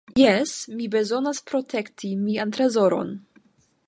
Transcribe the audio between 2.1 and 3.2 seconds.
mian trezoron."